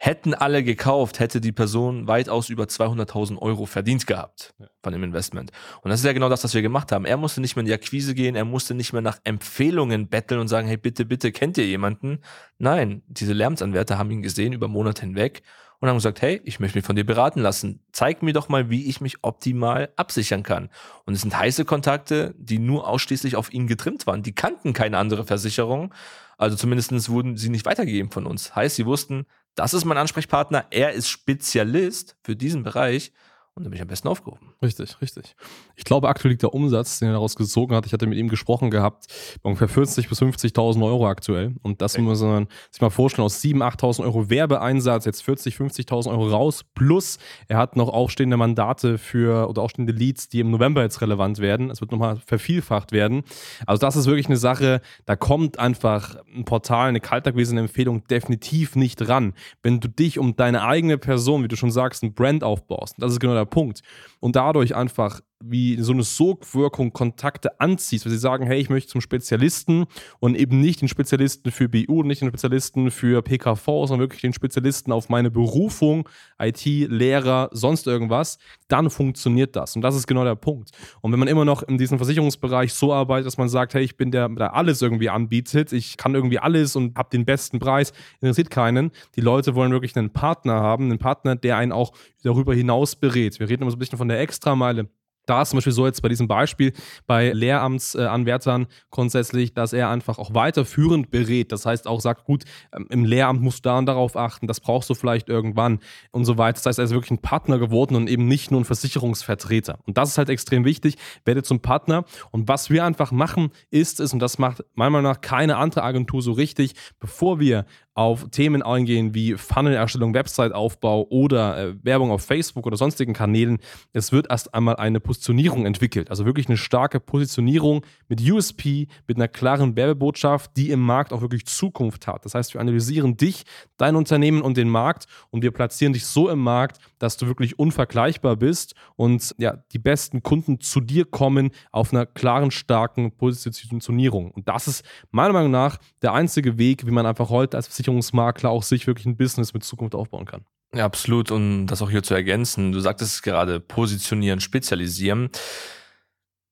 Hätten 0.03 0.33
alle 0.33 0.65
gekauft, 0.65 1.21
hätte 1.21 1.43
die 1.43 1.53
Person 1.53 2.07
weitaus 2.09 2.49
über 2.49 2.65
200.000 2.65 3.37
Euro 3.37 3.67
verdient 3.67 4.07
gehabt 4.07 4.55
von 4.83 4.95
dem 4.95 5.05
Investment. 5.05 5.53
Und 5.83 5.91
das 5.91 6.01
ist 6.01 6.07
ja 6.07 6.15
genau 6.15 6.31
das, 6.31 6.43
was 6.43 6.55
wir 6.55 6.63
gemacht 6.63 6.91
haben. 6.91 7.05
Er 7.05 7.19
musste 7.19 7.43
nicht 7.43 7.55
mehr 7.55 7.61
in 7.61 7.67
die 7.67 7.75
Akquise 7.75 8.15
gehen, 8.15 8.35
er 8.35 8.47
musste 8.47 8.73
nicht 8.73 8.95
mehr 8.95 9.03
nach 9.03 9.19
Empfehlungen 9.25 10.09
betteln 10.09 10.41
und 10.41 10.49
sagen, 10.49 10.67
hey, 10.69 10.79
bitte, 10.79 11.05
bitte, 11.05 11.33
kennt 11.33 11.59
ihr 11.59 11.67
jemanden? 11.67 12.21
Nein, 12.57 13.03
diese 13.09 13.35
Lärmsanwärter 13.35 13.99
haben 13.99 14.11
ihn 14.11 14.23
gesehen 14.23 14.55
über 14.55 14.69
Monate 14.69 15.03
hinweg 15.03 15.43
und 15.81 15.89
haben 15.91 15.97
gesagt, 15.97 16.23
hey, 16.23 16.41
ich 16.45 16.61
möchte 16.61 16.79
mich 16.79 16.87
von 16.87 16.97
dir 16.97 17.05
beraten 17.05 17.41
lassen. 17.41 17.81
Zeig 17.93 18.23
mir 18.23 18.33
doch 18.33 18.49
mal, 18.49 18.71
wie 18.71 18.87
ich 18.89 19.03
mich 19.03 19.19
optimal 19.21 19.91
absichern 19.97 20.43
kann. 20.43 20.71
Und 21.05 21.13
es 21.13 21.21
sind 21.21 21.37
heiße 21.37 21.67
Kontakte, 21.67 22.35
die 22.39 22.59
nur 22.59 22.89
ausschließlich 22.89 23.37
auf 23.37 23.53
ihn 23.53 23.67
getrimmt 23.67 24.07
waren. 24.07 24.23
Die 24.23 24.35
kannten 24.35 24.73
keine 24.73 24.97
andere 24.97 25.27
Versicherung. 25.27 25.93
Also 26.39 26.57
zumindest 26.57 27.11
wurden 27.11 27.37
sie 27.37 27.51
nicht 27.51 27.67
weitergegeben 27.67 28.11
von 28.11 28.25
uns. 28.25 28.57
Heißt, 28.57 28.77
sie 28.77 28.87
wussten, 28.87 29.27
das 29.55 29.75
ist 29.75 29.85
mein 29.85 29.99
Ansprechpartner, 29.99 30.67
er 30.71 30.93
ist 30.93 31.09
Spezialist 31.09 32.17
für 32.23 32.37
diesen 32.37 32.63
Bereich 32.63 33.13
und 33.61 33.65
dann 33.65 33.73
bin 33.73 33.77
ich 33.77 33.83
am 33.83 33.89
besten 33.89 34.09
aufgehoben. 34.09 34.55
Richtig, 34.63 35.03
richtig. 35.03 35.37
Ich 35.77 35.85
glaube, 35.85 36.09
aktuell 36.09 36.31
liegt 36.31 36.43
der 36.43 36.55
Umsatz, 36.55 36.99
den 36.99 37.09
er 37.09 37.13
daraus 37.13 37.37
gezogen 37.37 37.75
hat, 37.75 37.85
ich 37.85 37.93
hatte 37.93 38.07
mit 38.07 38.17
ihm 38.17 38.31
gesprochen 38.31 38.71
gehabt, 38.71 39.05
bei 39.43 39.51
ungefähr 39.51 39.69
40.000 39.69 40.09
bis 40.09 40.23
50.000 40.23 40.83
Euro 40.83 41.07
aktuell. 41.07 41.55
Und 41.61 41.83
das 41.83 41.95
okay. 41.95 42.03
muss 42.03 42.23
man 42.23 42.49
sich 42.71 42.81
mal 42.81 42.89
vorstellen, 42.89 43.27
aus 43.27 43.43
7.000, 43.43 43.77
8.000 43.79 44.03
Euro 44.05 44.31
Werbeeinsatz, 44.31 45.05
jetzt 45.05 45.23
40.000, 45.29 45.85
50.000 45.85 46.11
Euro 46.11 46.29
raus, 46.29 46.65
plus 46.75 47.19
er 47.49 47.59
hat 47.59 47.77
noch 47.77 47.91
aufstehende 47.91 48.39
Mandate 48.39 48.97
für 48.97 49.47
oder 49.51 49.61
aufstehende 49.61 49.93
Leads, 49.93 50.31
die 50.31 50.41
im 50.41 50.51
November 50.51 50.81
jetzt 50.81 51.03
relevant 51.03 51.39
werden. 51.39 51.71
Es 51.71 51.83
wird 51.83 51.93
nochmal 51.93 52.17
vervielfacht 52.25 52.93
werden. 52.93 53.25
Also 53.67 53.79
das 53.79 53.95
ist 53.95 54.07
wirklich 54.07 54.27
eine 54.27 54.39
Sache, 54.39 54.81
da 55.05 55.17
kommt 55.17 55.59
einfach 55.59 56.17
ein 56.35 56.47
Portal, 56.47 56.89
eine 56.89 57.01
kaltakquise 57.01 57.55
Empfehlung 57.59 58.05
definitiv 58.05 58.75
nicht 58.75 59.07
ran. 59.07 59.35
Wenn 59.63 59.81
du 59.81 59.89
dich 59.89 60.19
um 60.19 60.35
deine 60.35 60.63
eigene 60.63 60.97
Person, 60.97 61.45
wie 61.45 61.49
du 61.49 61.57
schon 61.57 61.71
sagst, 61.71 62.03
ein 62.03 62.15
Brand 62.15 62.43
aufbaust, 62.43 62.95
das 62.97 63.13
ist 63.13 63.21
genau 63.21 63.35
der 63.35 63.50
Punkt. 63.51 63.83
Und 64.21 64.37
dadurch 64.37 64.75
einfach 64.75 65.21
wie 65.43 65.81
so 65.81 65.93
eine 65.93 66.03
Sogwirkung 66.03 66.93
Kontakte 66.93 67.61
anziehst, 67.61 68.05
weil 68.05 68.13
sie 68.13 68.19
sagen, 68.19 68.47
hey, 68.47 68.61
ich 68.61 68.69
möchte 68.69 68.91
zum 68.91 69.01
Spezialisten 69.01 69.87
und 70.19 70.37
eben 70.37 70.61
nicht 70.61 70.83
den 70.83 70.89
Spezialisten 70.89 71.51
für 71.51 71.69
BU, 71.69 72.03
nicht 72.03 72.21
den 72.21 72.29
Spezialisten 72.29 72.91
für 72.91 73.23
PKV, 73.23 73.65
sondern 73.65 74.01
wirklich 74.01 74.21
den 74.21 74.35
Spezialisten 74.35 74.93
auf 74.93 75.09
meine 75.09 75.31
Berufung, 75.31 76.09
IT, 76.39 76.65
Lehrer, 76.65 77.49
sonst 77.53 77.87
irgendwas, 77.87 78.39
dann 78.69 78.91
funktioniert 78.91 79.57
das. 79.57 79.77
Und 79.77 79.83
das 79.83 79.97
ist 79.97 80.07
genau 80.07 80.25
der 80.25 80.35
Punkt. 80.35 80.71
Und 81.01 81.13
wenn 81.13 81.19
man 81.19 81.29
immer 81.29 81.47
noch 81.47 81.63
in 81.63 81.79
diesem 81.79 81.99
Versicherungsbereich 81.99 82.75
so 82.75 82.93
arbeitet, 82.93 83.27
dass 83.27 83.39
man 83.39 83.49
sagt, 83.49 83.73
hey, 83.73 83.83
ich 83.83 83.97
bin 83.97 84.11
der, 84.11 84.29
der 84.29 84.55
alles 84.55 84.83
irgendwie 84.83 85.09
anbietet, 85.09 85.73
ich 85.73 85.97
kann 85.97 86.15
irgendwie 86.15 86.39
alles 86.39 86.77
und 86.77 86.99
habe 86.99 87.09
den 87.11 87.25
besten 87.25 87.59
Preis, 87.59 87.93
interessiert 88.21 88.51
keinen. 88.51 88.91
Die 89.17 89.23
Leute 89.23 89.55
wollen 89.55 89.73
wirklich 89.73 89.97
einen 89.97 90.11
Partner 90.11 90.55
haben, 90.55 90.85
einen 90.85 90.99
Partner, 90.99 91.35
der 91.35 91.57
einen 91.57 91.73
auch 91.73 91.93
darüber 92.23 92.55
hinaus 92.55 92.95
berät. 92.95 93.41
Wir 93.41 93.49
reden 93.49 93.63
immer 93.63 93.71
so 93.71 93.77
ein 93.77 93.81
bisschen 93.81 93.99
von 93.99 94.09
der 94.09 94.21
Extrameile 94.21 94.89
da 95.31 95.43
ist 95.43 95.51
zum 95.51 95.59
Beispiel 95.59 95.73
so 95.73 95.87
jetzt 95.87 96.03
bei 96.03 96.09
diesem 96.09 96.27
Beispiel 96.27 96.73
bei 97.07 97.31
Lehramtsanwärtern 97.31 98.67
grundsätzlich, 98.91 99.55
dass 99.55 99.73
er 99.73 99.89
einfach 99.89 100.19
auch 100.19 100.35
weiterführend 100.35 101.13
berät. 101.13 101.53
Das 101.53 101.67
heißt 101.67 101.87
auch 101.87 102.01
sagt, 102.01 102.25
gut, 102.25 102.45
ähm, 102.75 102.87
im 102.91 103.05
Lehramt 103.05 103.41
musst 103.41 103.65
du 103.65 103.69
da 103.69 103.79
und 103.79 103.87
darauf 103.87 104.17
achten, 104.17 104.49
das 104.49 104.59
brauchst 104.59 104.91
du 104.91 104.95
vielleicht 104.95 105.29
irgendwann 105.29 105.79
und 106.11 106.25
so 106.25 106.37
weiter. 106.37 106.55
Das 106.55 106.67
heißt, 106.67 106.79
er 106.81 106.87
ist 106.87 106.91
wirklich 106.91 107.13
ein 107.13 107.23
Partner 107.23 107.59
geworden 107.59 107.95
und 107.95 108.09
eben 108.09 108.27
nicht 108.27 108.51
nur 108.51 108.61
ein 108.61 108.65
Versicherungsvertreter. 108.65 109.79
Und 109.87 109.99
das 109.99 110.11
ist 110.11 110.19
halt 110.19 110.31
extrem 110.31 110.65
wichtig. 110.65 110.97
Werde 111.25 111.45
zum 111.45 111.61
Partner. 111.61 112.05
Und 112.33 112.49
was 112.49 112.69
wir 112.69 112.85
einfach 112.85 113.13
machen, 113.13 113.51
ist 113.71 114.01
es, 114.01 114.13
und 114.13 114.19
das 114.19 114.39
macht 114.39 114.65
meiner 114.75 114.91
Meinung 114.91 115.13
nach 115.13 115.21
keine 115.21 115.59
andere 115.59 115.85
Agentur 115.85 116.23
so 116.23 116.33
richtig, 116.33 116.75
bevor 116.99 117.39
wir 117.39 117.67
auf 117.95 118.29
Themen 118.31 118.63
eingehen 118.63 119.15
wie 119.15 119.35
Funnel-Erstellung, 119.35 120.15
Website-Aufbau 120.15 121.07
oder 121.11 121.59
äh, 121.59 121.75
Werbung 121.83 122.11
auf 122.11 122.23
Facebook 122.23 122.67
oder 122.67 122.77
sonstigen 122.77 123.13
Kanälen. 123.13 123.59
Es 123.93 124.13
wird 124.13 124.31
erst 124.31 124.55
einmal 124.55 124.77
eine 124.77 125.01
Positionierung 125.01 125.67
entwickelt. 125.67 126.09
Also 126.11 126.25
wirklich 126.25 126.49
eine 126.49 126.57
starke 126.57 127.01
Positionierung 127.01 127.85
mit 128.09 128.21
USP, 128.21 128.87
mit 129.09 129.17
einer 129.17 129.29
klaren 129.29 129.77
Werbebotschaft, 129.77 130.57
die 130.57 130.71
im 130.71 130.81
Markt 130.81 131.13
auch 131.13 131.21
wirklich 131.21 131.47
Zukunft 131.47 132.07
hat. 132.07 132.25
Das 132.25 132.35
heißt, 132.35 132.55
wir 132.55 132.61
analysieren 132.61 133.17
dich, 133.17 133.45
dein 133.77 133.97
Unternehmen 133.97 134.43
und 134.43 134.57
den 134.57 134.69
Markt 134.69 135.07
und 135.31 135.43
wir 135.43 135.51
platzieren 135.51 135.93
dich 135.93 136.07
so 136.07 136.29
im 136.29 136.39
Markt, 136.39 136.79
dass 136.99 137.17
du 137.17 137.27
wirklich 137.27 137.59
unvergleichbar 137.59 138.37
bist 138.37 138.75
und 138.97 139.35
ja, 139.39 139.57
die 139.73 139.79
besten 139.79 140.23
Kunden 140.23 140.61
zu 140.61 140.81
dir 140.81 141.05
kommen 141.05 141.51
auf 141.73 141.93
einer 141.93 142.07
klaren, 142.07 142.51
starken 142.51 143.13
Positionierung. 143.17 144.31
Und 144.31 144.49
das 144.49 144.69
ist 144.69 144.85
meiner 145.11 145.33
Meinung 145.33 145.51
nach 145.51 145.79
der 146.03 146.13
einzige 146.13 146.59
Weg, 146.59 146.87
wie 146.87 146.91
man 146.91 147.07
einfach 147.07 147.31
heute 147.31 147.57
als 147.57 147.69
Versicherungsmakler 147.81 148.51
auch 148.51 148.63
sich 148.63 148.87
wirklich 148.87 149.07
ein 149.07 149.17
Business 149.17 149.55
mit 149.55 149.65
Zukunft 149.65 149.95
aufbauen 149.95 150.27
kann. 150.27 150.45
Ja, 150.75 150.85
absolut. 150.85 151.31
Und 151.31 151.67
das 151.67 151.83
auch 151.83 151.91
hier 151.91 152.03
zu 152.03 152.15
ergänzen, 152.15 152.73
du 152.73 152.81
sagtest 152.81 153.23
gerade 153.23 153.59
positionieren, 153.59 154.41
spezialisieren 154.41 155.31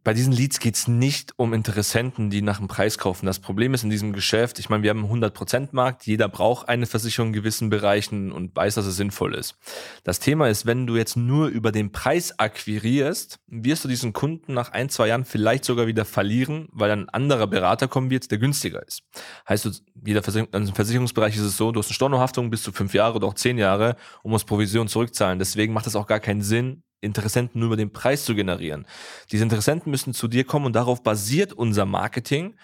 bei 0.09 0.15
diesen 0.15 0.33
Leads 0.33 0.59
geht 0.59 0.75
es 0.75 0.89
nicht 0.89 1.35
um 1.37 1.53
Interessenten, 1.53 2.31
die 2.31 2.41
nach 2.41 2.57
dem 2.57 2.67
Preis 2.67 2.97
kaufen. 2.97 3.27
Das 3.27 3.41
Problem 3.41 3.75
ist 3.75 3.85
in 3.85 3.91
diesem 3.91 4.15
Geschäft, 4.15 4.59
ich 4.59 4.71
meine, 4.71 4.83
wir 4.83 4.89
haben 4.89 5.05
einen 5.05 5.23
100%-Markt, 5.23 6.07
jeder 6.07 6.31
braucht 6.31 6.67
eine 6.67 6.87
Versicherung 6.87 7.29
in 7.29 7.33
gewissen 7.35 7.69
Bereichen 7.69 8.33
und 8.33 8.57
weiß, 8.57 8.77
dass 8.77 8.87
es 8.87 8.97
sinnvoll 8.97 9.35
ist. 9.35 9.57
Das 10.05 10.19
Thema 10.19 10.49
ist, 10.49 10.65
wenn 10.65 10.87
du 10.87 10.97
jetzt 10.97 11.19
nur 11.19 11.49
über 11.49 11.73
den 11.73 11.93
Preis 11.93 12.39
akquirierst, 12.39 13.39
wirst 13.49 13.85
du 13.85 13.89
diesen 13.89 14.15
Kunden 14.15 14.55
nach 14.55 14.73
ein, 14.73 14.89
zwei 14.89 15.09
Jahren 15.09 15.27
vielleicht 15.27 15.67
sogar 15.67 15.87
wieder 15.87 16.07
verlieren, 16.07 16.69
weil 16.73 16.91
ein 16.91 17.11
anderer 17.11 17.47
Berater 17.47 17.87
kommen 17.87 18.09
wird, 18.09 18.31
der 18.31 18.39
günstiger 18.39 18.83
ist. 18.87 19.03
Heißt, 19.47 19.67
du, 19.67 19.73
jeder 20.07 20.23
Versicherung, 20.23 20.49
also 20.55 20.71
im 20.71 20.75
Versicherungsbereich 20.75 21.37
ist 21.37 21.43
es 21.43 21.59
so, 21.59 21.71
du 21.71 21.81
hast 21.81 21.89
eine 21.89 21.95
Stornohaftung 21.95 22.49
bis 22.49 22.63
zu 22.63 22.73
fünf 22.73 22.95
Jahre 22.95 23.17
oder 23.17 23.27
auch 23.27 23.35
zehn 23.35 23.59
Jahre 23.59 23.95
und 24.23 24.31
musst 24.31 24.47
Provision 24.47 24.89
zurückzahlen. 24.89 25.39
Deswegen 25.39 25.75
macht 25.75 25.87
es 25.87 25.97
auch 25.97 26.07
gar 26.07 26.21
keinen 26.21 26.41
Sinn, 26.41 26.83
Interessenten 27.01 27.61
nur 27.61 27.69
über 27.69 27.77
den 27.77 27.93
Preis 27.93 28.25
zu 28.25 28.35
generieren. 28.35 28.87
Diese 29.31 29.45
Interessenten 29.45 29.91
müssen 29.91 30.15
zu 30.15 30.29
dir 30.29 30.45
kommen 30.45 30.67
und 30.67 30.75
darauf 30.75 31.03
basiert 31.03 31.53
unser 31.53 31.85
Marketing, 31.87 32.57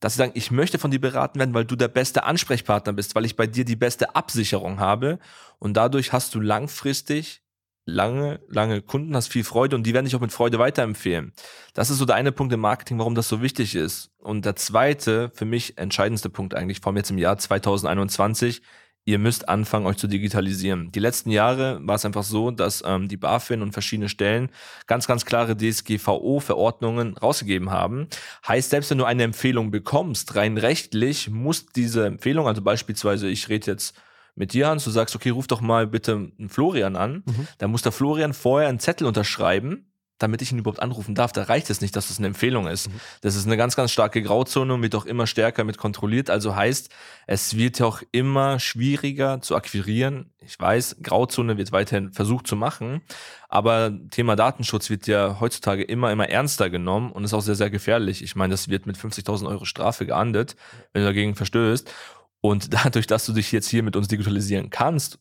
dass 0.00 0.14
sie 0.14 0.18
sagen, 0.18 0.32
ich 0.34 0.50
möchte 0.50 0.78
von 0.78 0.90
dir 0.90 1.00
beraten 1.00 1.38
werden, 1.38 1.54
weil 1.54 1.64
du 1.64 1.76
der 1.76 1.88
beste 1.88 2.24
Ansprechpartner 2.24 2.92
bist, 2.92 3.14
weil 3.14 3.24
ich 3.24 3.36
bei 3.36 3.46
dir 3.46 3.64
die 3.64 3.76
beste 3.76 4.16
Absicherung 4.16 4.80
habe. 4.80 5.18
Und 5.58 5.76
dadurch 5.76 6.12
hast 6.12 6.34
du 6.34 6.40
langfristig 6.40 7.42
lange, 7.84 8.40
lange 8.48 8.82
Kunden, 8.82 9.14
hast 9.16 9.28
viel 9.28 9.44
Freude 9.44 9.76
und 9.76 9.84
die 9.84 9.94
werden 9.94 10.04
dich 10.04 10.14
auch 10.14 10.20
mit 10.20 10.32
Freude 10.32 10.58
weiterempfehlen. 10.58 11.32
Das 11.74 11.90
ist 11.90 11.98
so 11.98 12.04
der 12.04 12.16
eine 12.16 12.32
Punkt 12.32 12.52
im 12.52 12.60
Marketing, 12.60 12.98
warum 12.98 13.14
das 13.14 13.28
so 13.28 13.42
wichtig 13.42 13.74
ist. 13.74 14.10
Und 14.18 14.44
der 14.44 14.56
zweite, 14.56 15.30
für 15.34 15.44
mich 15.44 15.78
entscheidendste 15.78 16.30
Punkt 16.30 16.54
eigentlich, 16.54 16.80
vor 16.80 16.90
allem 16.90 16.96
jetzt 16.96 17.10
im 17.10 17.18
Jahr 17.18 17.38
2021, 17.38 18.62
ihr 19.04 19.18
müsst 19.18 19.48
anfangen, 19.48 19.86
euch 19.86 19.96
zu 19.96 20.06
digitalisieren. 20.06 20.92
Die 20.92 21.00
letzten 21.00 21.30
Jahre 21.30 21.80
war 21.82 21.96
es 21.96 22.04
einfach 22.04 22.22
so, 22.22 22.50
dass 22.50 22.82
ähm, 22.86 23.08
die 23.08 23.16
BaFin 23.16 23.62
und 23.62 23.72
verschiedene 23.72 24.08
Stellen 24.08 24.50
ganz, 24.86 25.06
ganz 25.06 25.24
klare 25.24 25.56
DSGVO-Verordnungen 25.56 27.16
rausgegeben 27.16 27.70
haben. 27.70 28.06
Heißt, 28.46 28.70
selbst 28.70 28.90
wenn 28.90 28.98
du 28.98 29.04
eine 29.04 29.24
Empfehlung 29.24 29.70
bekommst, 29.70 30.36
rein 30.36 30.56
rechtlich 30.56 31.30
muss 31.30 31.66
diese 31.66 32.06
Empfehlung, 32.06 32.46
also 32.46 32.62
beispielsweise, 32.62 33.28
ich 33.28 33.48
rede 33.48 33.70
jetzt 33.70 33.96
mit 34.34 34.52
dir, 34.52 34.68
Hans, 34.68 34.84
du 34.84 34.90
sagst, 34.90 35.14
okay, 35.14 35.30
ruf 35.30 35.46
doch 35.46 35.60
mal 35.60 35.86
bitte 35.86 36.12
einen 36.38 36.48
Florian 36.48 36.96
an, 36.96 37.22
mhm. 37.26 37.48
dann 37.58 37.70
muss 37.70 37.82
der 37.82 37.92
Florian 37.92 38.32
vorher 38.32 38.68
einen 38.68 38.80
Zettel 38.80 39.06
unterschreiben, 39.06 39.91
damit 40.22 40.42
ich 40.42 40.52
ihn 40.52 40.58
überhaupt 40.58 40.80
anrufen 40.80 41.14
darf. 41.14 41.32
Da 41.32 41.44
reicht 41.44 41.70
es 41.70 41.80
nicht, 41.80 41.96
dass 41.96 42.08
das 42.08 42.18
eine 42.18 42.28
Empfehlung 42.28 42.66
ist. 42.66 42.88
Mhm. 42.88 43.00
Das 43.20 43.34
ist 43.34 43.46
eine 43.46 43.56
ganz, 43.56 43.76
ganz 43.76 43.90
starke 43.90 44.22
Grauzone 44.22 44.74
und 44.74 44.82
wird 44.82 44.94
auch 44.94 45.04
immer 45.04 45.26
stärker 45.26 45.64
mit 45.64 45.78
kontrolliert. 45.78 46.30
Also 46.30 46.54
heißt, 46.54 46.90
es 47.26 47.56
wird 47.56 47.78
ja 47.78 47.86
auch 47.86 48.02
immer 48.12 48.60
schwieriger 48.60 49.40
zu 49.40 49.56
akquirieren. 49.56 50.30
Ich 50.40 50.58
weiß, 50.58 50.96
Grauzone 51.02 51.56
wird 51.56 51.72
weiterhin 51.72 52.12
versucht 52.12 52.46
zu 52.46 52.56
machen, 52.56 53.02
aber 53.48 53.92
Thema 54.10 54.36
Datenschutz 54.36 54.90
wird 54.90 55.06
ja 55.06 55.38
heutzutage 55.40 55.82
immer, 55.82 56.12
immer 56.12 56.28
ernster 56.28 56.70
genommen 56.70 57.12
und 57.12 57.24
ist 57.24 57.34
auch 57.34 57.42
sehr, 57.42 57.54
sehr 57.54 57.70
gefährlich. 57.70 58.22
Ich 58.22 58.36
meine, 58.36 58.52
das 58.52 58.68
wird 58.68 58.86
mit 58.86 58.96
50.000 58.96 59.48
Euro 59.48 59.64
Strafe 59.64 60.06
geahndet, 60.06 60.56
wenn 60.92 61.02
du 61.02 61.08
dagegen 61.08 61.34
verstößt. 61.34 61.92
Und 62.40 62.74
dadurch, 62.84 63.06
dass 63.06 63.26
du 63.26 63.32
dich 63.32 63.52
jetzt 63.52 63.68
hier 63.68 63.82
mit 63.82 63.96
uns 63.96 64.08
digitalisieren 64.08 64.70
kannst 64.70 65.18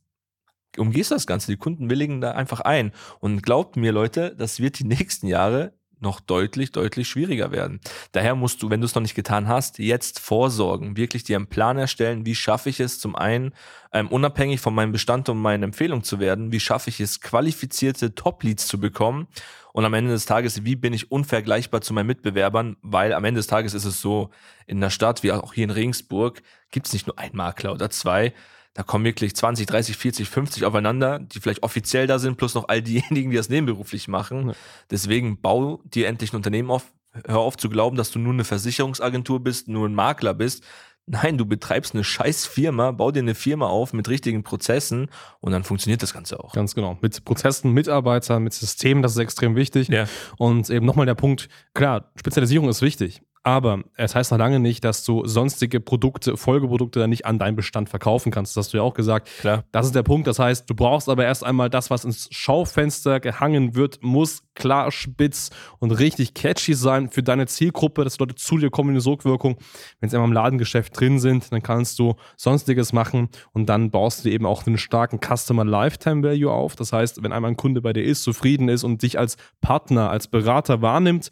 umgehst 0.78 1.12
das 1.12 1.28
Ganze. 1.28 1.52
Die 1.52 1.58
Kunden 1.58 1.90
willigen 1.90 2.22
da 2.22 2.32
einfach 2.32 2.62
ein. 2.62 2.92
Und 3.20 3.44
glaubt 3.44 3.76
mir, 3.76 3.92
Leute, 3.92 4.36
das 4.36 4.60
wird 4.60 4.80
die 4.80 4.84
nächsten 4.86 5.28
Jahre 5.28 5.74
noch 6.02 6.20
deutlich, 6.20 6.72
deutlich 6.72 7.08
schwieriger 7.08 7.52
werden. 7.52 7.80
Daher 8.12 8.36
musst 8.36 8.62
du, 8.64 8.70
wenn 8.70 8.82
du 8.82 8.86
es 8.86 8.96
noch 8.96 9.04
nicht 9.04 9.16
getan 9.16 9.48
hast, 9.48 9.78
jetzt 9.78 10.20
vorsorgen, 10.20 10.98
wirklich 10.98 11.24
dir 11.24 11.38
einen 11.38 11.48
Plan 11.48 11.78
erstellen, 11.78 12.26
wie 12.26 12.34
schaffe 12.34 12.70
ich 12.70 12.80
es 12.80 13.00
zum 13.00 13.16
einen, 13.16 13.54
ähm, 13.94 14.08
unabhängig 14.08 14.60
von 14.60 14.74
meinem 14.74 14.92
Bestand 14.92 15.30
und 15.30 15.38
meiner 15.38 15.64
Empfehlung 15.64 16.04
zu 16.04 16.20
werden, 16.20 16.52
wie 16.52 16.60
schaffe 16.60 16.90
ich 16.90 17.00
es, 17.00 17.22
qualifizierte 17.22 18.16
Top-Leads 18.16 18.68
zu 18.68 18.80
bekommen 18.80 19.28
und 19.74 19.86
am 19.86 19.94
Ende 19.94 20.12
des 20.12 20.26
Tages, 20.26 20.66
wie 20.66 20.76
bin 20.76 20.94
ich 20.94 21.12
unvergleichbar 21.12 21.82
zu 21.82 21.94
meinen 21.94 22.08
Mitbewerbern, 22.08 22.78
weil 22.82 23.14
am 23.14 23.24
Ende 23.24 23.40
des 23.40 23.48
Tages 23.48 23.74
ist 23.74 23.86
es 23.86 24.02
so, 24.02 24.32
in 24.66 24.82
der 24.82 24.90
Stadt 24.90 25.24
wie 25.24 25.32
auch 25.32 25.54
hier 25.54 25.66
in 25.66 25.70
Regensburg 25.70 26.42
gibt 26.72 26.88
es 26.88 26.94
nicht 26.94 27.08
nur 27.08 27.20
einen 27.20 27.38
Makler 27.38 27.74
oder 27.74 27.90
zwei, 27.90 28.34
da 28.74 28.84
kommen 28.84 29.04
wirklich 29.04 29.36
20, 29.36 29.66
30, 29.66 29.98
40, 29.98 30.30
50 30.30 30.66
aufeinander, 30.66 31.20
die 31.20 31.40
vielleicht 31.40 31.64
offiziell 31.64 32.08
da 32.08 32.20
sind, 32.20 32.38
plus 32.38 32.56
noch 32.56 32.70
all 32.70 32.82
diejenigen, 32.82 33.32
die 33.32 33.38
das 33.38 33.50
nebenberuflich 33.50 34.08
machen. 34.08 34.50
Ja. 34.50 34.56
Deswegen 34.90 35.42
bau 35.42 35.82
dir 35.84 36.08
endlich 36.08 36.32
ein 36.34 36.38
Unternehmen 36.38 36.72
auf. 36.72 36.92
Hör 37.28 37.40
auf 37.40 37.58
zu 37.58 37.70
glauben, 37.70 37.98
dass 37.98 38.12
du 38.12 38.20
nur 38.20 38.32
eine 38.32 38.46
Versicherungsagentur 38.46 39.42
bist, 39.44 39.68
nur 39.68 39.90
ein 39.90 39.94
Makler 39.94 40.34
bist. 40.34 40.64
Nein, 41.08 41.38
du 41.38 41.46
betreibst 41.46 41.94
eine 41.94 42.06
scheiß 42.06 42.46
Firma, 42.46 42.92
bau 42.92 43.12
dir 43.12 43.20
eine 43.20 43.36
Firma 43.36 43.68
auf 43.68 43.92
mit 43.92 44.08
richtigen 44.08 44.44
Prozessen 44.44 45.10
und 45.42 45.52
dann 45.52 45.66
funktioniert 45.66 46.02
das 46.02 46.14
Ganze 46.14 46.40
auch. 46.40 46.54
Ganz 46.54 46.74
genau. 46.74 46.98
Mit 47.02 47.26
Prozessen, 47.26 47.74
Mitarbeitern, 47.74 48.44
mit 48.44 48.54
Systemen, 48.54 49.04
das 49.04 49.14
ist 49.14 49.18
extrem 49.18 49.58
wichtig. 49.58 49.90
Ja. 49.90 50.06
Und 50.38 50.70
eben 50.70 50.86
nochmal 50.86 51.06
der 51.06 51.16
Punkt, 51.16 51.50
klar, 51.74 52.12
Spezialisierung 52.16 52.70
ist 52.70 52.82
wichtig. 52.82 53.22
Aber 53.44 53.84
es 53.96 54.14
heißt 54.14 54.32
noch 54.32 54.38
lange 54.38 54.60
nicht, 54.60 54.84
dass 54.84 55.04
du 55.04 55.26
sonstige 55.26 55.80
Produkte, 55.80 56.38
Folgeprodukte 56.38 57.00
dann 57.00 57.10
nicht 57.10 57.26
an 57.26 57.40
deinen 57.40 57.56
Bestand 57.56 57.90
verkaufen 57.90 58.32
kannst. 58.32 58.56
Das 58.56 58.66
hast 58.66 58.74
du 58.74 58.78
ja 58.78 58.84
auch 58.84 58.94
gesagt. 58.94 59.30
Klar. 59.40 59.64
Das 59.72 59.88
ist 59.88 59.96
der 59.96 60.04
Punkt. 60.04 60.28
Das 60.28 60.38
heißt, 60.38 60.70
du 60.70 60.76
brauchst 60.76 61.10
aber 61.10 61.26
erst 61.26 61.44
einmal 61.44 61.70
das, 61.70 61.90
was 61.90 62.06
ins 62.06 62.28
Schaufenster 62.32 63.20
gehangen 63.20 63.76
wird, 63.76 64.04
muss 64.04 64.44
klar, 64.54 64.92
spitz 64.92 65.50
und 65.80 65.92
richtig 65.92 66.36
catchy 66.36 66.76
sein 66.76 67.10
für 67.10 67.24
deine 67.24 67.48
Zielgruppe, 67.48 68.04
dass 68.04 68.20
Leute 68.20 68.36
zu 68.36 68.60
dir 68.60 68.70
kommen 68.70 68.90
in 68.90 68.96
die 68.96 69.02
Sogwirkung. 69.02 69.58
Wenn 70.00 70.10
sie 70.10 70.18
einmal 70.18 70.30
im 70.30 70.34
Ladengeschäft 70.34 71.00
drin 71.00 71.18
sind, 71.20 71.52
dann 71.52 71.64
kannst 71.64 71.98
du 71.98 72.16
sonstiges 72.38 72.94
machen 72.94 73.30
und 73.54 73.68
dann 73.68 73.90
baust 73.90 74.24
du 74.24 74.30
eben 74.30 74.46
auch 74.46 74.68
einen 74.68 74.78
starken 74.78 75.20
Customer 75.20 75.66
Lifetime 75.66 76.22
Value 76.22 76.52
auf. 76.52 76.76
Das 76.76 76.94
heißt, 76.94 77.24
wenn 77.24 77.32
einmal 77.32 77.52
ein 77.52 77.58
Kunde 77.58 77.82
bei 77.82 77.92
dir 77.92 78.04
ist, 78.04 78.22
zufrieden 78.22 78.70
ist 78.70 78.84
und 78.84 79.02
dich 79.02 79.18
als 79.18 79.38
Partner, 79.62 80.12
als 80.12 80.28
Berater 80.28 80.84
wahrnimmt, 80.84 81.32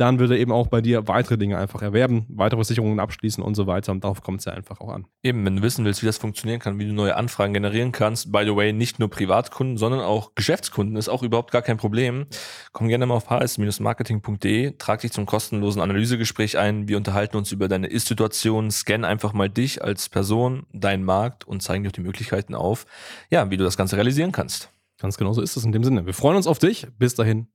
dann 0.00 0.18
würde 0.18 0.34
er 0.34 0.40
eben 0.40 0.52
auch 0.52 0.68
bei 0.68 0.80
dir 0.80 1.08
weitere 1.08 1.36
Dinge 1.36 1.58
einfach 1.58 1.82
erwerben, 1.82 2.24
weitere 2.28 2.58
Versicherungen 2.58 3.00
abschließen 3.00 3.44
und 3.44 3.54
so 3.54 3.66
weiter. 3.66 3.92
Und 3.92 4.02
darauf 4.02 4.22
kommt 4.22 4.40
es 4.40 4.46
ja 4.46 4.52
einfach 4.52 4.80
auch 4.80 4.88
an. 4.88 5.06
Eben, 5.22 5.44
wenn 5.44 5.56
du 5.56 5.62
wissen 5.62 5.84
willst, 5.84 6.02
wie 6.02 6.06
das 6.06 6.18
funktionieren 6.18 6.58
kann, 6.58 6.78
wie 6.78 6.86
du 6.86 6.92
neue 6.92 7.16
Anfragen 7.16 7.52
generieren 7.52 7.92
kannst, 7.92 8.32
by 8.32 8.44
the 8.44 8.56
way, 8.56 8.72
nicht 8.72 8.98
nur 8.98 9.10
Privatkunden, 9.10 9.76
sondern 9.76 10.00
auch 10.00 10.34
Geschäftskunden, 10.34 10.96
ist 10.96 11.08
auch 11.08 11.22
überhaupt 11.22 11.50
gar 11.50 11.62
kein 11.62 11.76
Problem. 11.76 12.26
Komm 12.72 12.88
gerne 12.88 13.04
mal 13.06 13.14
auf 13.14 13.28
hs-marketing.de, 13.28 14.76
trag 14.78 15.00
dich 15.00 15.12
zum 15.12 15.26
kostenlosen 15.26 15.82
Analysegespräch 15.82 16.56
ein. 16.56 16.88
Wir 16.88 16.96
unterhalten 16.96 17.36
uns 17.36 17.52
über 17.52 17.68
deine 17.68 17.86
Ist-Situation, 17.86 18.70
scan 18.70 19.04
einfach 19.04 19.34
mal 19.34 19.50
dich 19.50 19.84
als 19.84 20.08
Person, 20.08 20.66
deinen 20.72 21.04
Markt 21.04 21.46
und 21.46 21.62
zeigen 21.62 21.84
dir 21.84 21.90
auch 21.90 21.92
die 21.92 22.00
Möglichkeiten 22.00 22.54
auf, 22.54 22.86
ja, 23.30 23.50
wie 23.50 23.56
du 23.56 23.64
das 23.64 23.76
Ganze 23.76 23.96
realisieren 23.96 24.32
kannst. 24.32 24.70
Ganz 24.98 25.16
genau 25.16 25.32
so 25.32 25.40
ist 25.42 25.56
es 25.56 25.64
in 25.64 25.72
dem 25.72 25.84
Sinne. 25.84 26.06
Wir 26.06 26.14
freuen 26.14 26.36
uns 26.36 26.46
auf 26.46 26.58
dich. 26.58 26.86
Bis 26.98 27.14
dahin. 27.14 27.48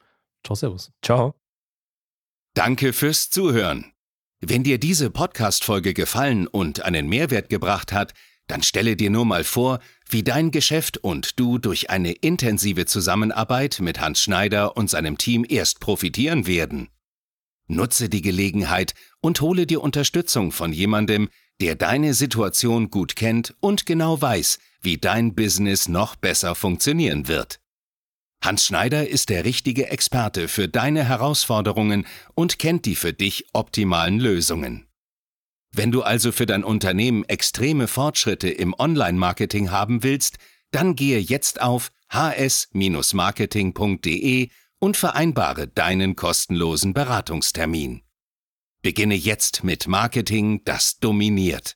Ciao, 0.44 0.56
Servus. 0.56 0.92
Ciao. 1.02 1.45
Danke 2.56 2.94
fürs 2.94 3.30
Zuhören. 3.30 3.92
Wenn 4.40 4.64
dir 4.64 4.78
diese 4.78 5.10
Podcast-Folge 5.10 5.94
gefallen 5.94 6.48
und 6.48 6.84
einen 6.84 7.10
Mehrwert 7.10 7.50
gebracht 7.50 7.92
hat, 7.92 8.14
dann 8.48 8.64
stelle 8.64 8.96
dir 8.96 9.10
nur 9.10 9.26
mal 9.26 9.44
vor, 9.44 9.80
wie 10.08 10.24
dein 10.24 10.52
Geschäft 10.52 10.98
und 10.98 11.38
du 11.38 11.58
durch 11.58 11.90
eine 11.90 12.14
intensive 12.14 12.86
Zusammenarbeit 12.86 13.82
mit 13.82 14.00
Hans 14.00 14.22
Schneider 14.22 14.78
und 14.78 14.90
seinem 14.90 15.18
Team 15.18 15.46
erst 15.46 15.82
profitieren 15.82 16.48
werden. 16.48 16.88
Nutze 17.68 18.08
die 18.08 18.22
Gelegenheit 18.22 18.94
und 19.20 19.42
hole 19.42 19.68
dir 19.68 19.82
Unterstützung 19.82 20.54
von 20.54 20.72
jemandem, 20.72 21.28
der 21.60 21.76
deine 21.76 22.14
Situation 22.14 22.90
gut 22.90 23.18
kennt 23.18 23.54
und 23.60 23.86
genau 23.86 24.22
weiß, 24.22 24.60
wie 24.80 24.98
dein 24.98 25.36
Business 25.36 25.90
noch 25.90 26.16
besser 26.16 26.56
funktionieren 26.56 27.28
wird. 27.28 27.60
Hans 28.46 28.66
Schneider 28.66 29.10
ist 29.10 29.30
der 29.30 29.44
richtige 29.44 29.90
Experte 29.90 30.48
für 30.48 30.68
deine 30.68 31.04
Herausforderungen 31.04 32.06
und 32.36 32.60
kennt 32.60 32.86
die 32.86 32.96
für 32.96 33.12
dich 33.12 33.48
optimalen 33.54 34.20
Lösungen. 34.20 34.86
Wenn 35.72 35.92
du 35.92 36.04
also 36.04 36.32
für 36.32 36.46
dein 36.46 36.64
Unternehmen 36.64 37.24
extreme 37.24 37.88
Fortschritte 37.88 38.50
im 38.50 38.76
Online-Marketing 38.78 39.72
haben 39.72 40.04
willst, 40.04 40.38
dann 40.70 40.96
gehe 40.96 41.18
jetzt 41.18 41.60
auf 41.60 41.92
hs-marketing.de 42.14 44.50
und 44.78 44.96
vereinbare 44.96 45.68
deinen 45.68 46.16
kostenlosen 46.16 46.94
Beratungstermin. 46.94 48.04
Beginne 48.84 49.16
jetzt 49.16 49.64
mit 49.64 49.88
Marketing, 49.88 50.62
das 50.66 51.00
dominiert. 51.00 51.74